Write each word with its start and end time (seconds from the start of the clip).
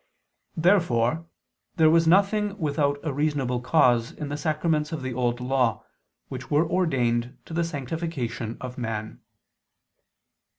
Therefore 0.57 1.27
there 1.75 1.91
was 1.91 2.07
nothing 2.07 2.57
without 2.57 2.99
a 3.03 3.13
reasonable 3.13 3.61
cause 3.61 4.11
in 4.11 4.29
the 4.29 4.35
sacraments 4.35 4.91
of 4.91 5.03
the 5.03 5.13
Old 5.13 5.39
Law, 5.39 5.83
which 6.27 6.49
were 6.49 6.67
ordained 6.67 7.37
to 7.45 7.53
the 7.53 7.63
sanctification 7.63 8.57
of 8.59 8.79
man. 8.79 9.21